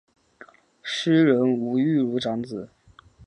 [0.81, 2.69] 诗人吴玉如长子。